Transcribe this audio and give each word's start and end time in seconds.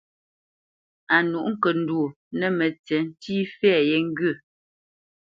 A 1.15 1.17
nûʼ 1.29 1.47
ŋkəndwô 1.53 2.03
nə̂ 2.37 2.49
mətsiʼ 2.57 3.03
ntî 3.09 3.35
fɛ̌ 3.57 3.75
yé 3.89 3.97
ŋgyə̂. 4.09 4.33